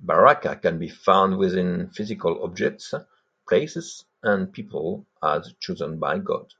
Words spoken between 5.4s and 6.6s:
chosen by God.